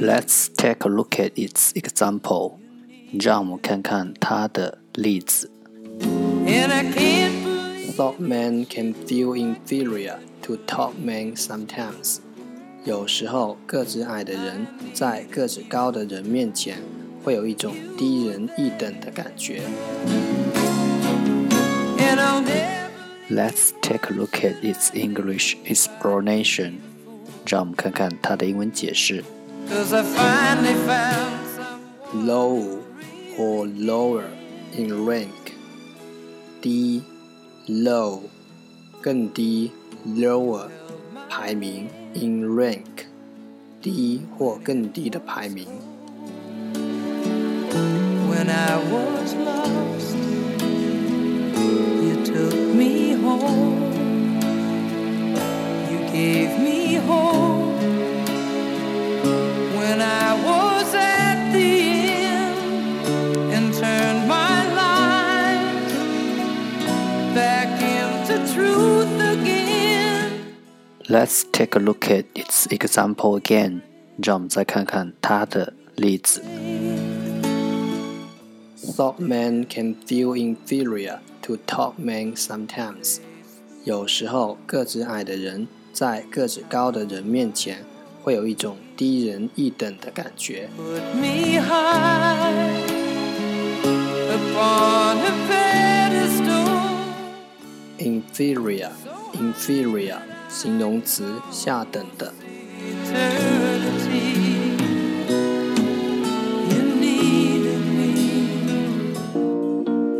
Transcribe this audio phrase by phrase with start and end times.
[0.00, 2.58] Let's take a look at its example.
[3.18, 5.50] 让我们看看它的例子。
[7.96, 12.18] Short men can feel inferior to tall men sometimes.
[12.84, 16.76] 有时候，个子矮的人在个子高的人面前
[17.24, 19.62] 会有一种低人一等的感觉。
[23.30, 26.74] Let's take a look at its English explanation.
[27.46, 29.24] 让我们看看它的英文解释。
[32.26, 32.82] low
[33.38, 34.24] or lower
[34.72, 35.54] in rank
[36.60, 37.02] 低
[37.68, 38.20] low
[39.00, 39.70] 更低
[40.06, 40.68] lower
[41.28, 43.06] 排名 in rank
[43.82, 45.66] 低或更低的排名
[48.28, 50.16] When I was lost
[52.02, 53.92] you took me home
[55.90, 57.39] you gave me home
[71.10, 73.82] Let's take a look at its example again.
[74.22, 76.42] 让我们再看看它的例子。
[78.78, 83.18] Short men can feel inferior to tall men sometimes.
[83.84, 87.84] 有时候，个子矮的人在个子高的人面前
[88.22, 90.68] 会有一种低人一等的感觉。
[97.98, 98.90] Inferior,
[99.34, 100.29] inferior.
[100.53, 102.33] 形容词下等的。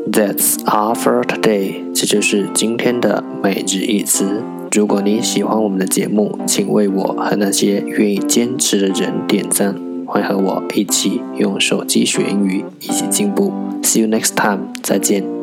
[0.09, 1.83] That's all for today。
[1.93, 4.41] 这就是今天的每日一词。
[4.71, 9.75] 如果你喜欢我们的节目，请为我和那些愿意坚持的人点赞。
[10.05, 13.51] 欢迎和我一起用手机学英语，一起进步。
[13.83, 14.73] See you next time。
[14.81, 15.40] 再见。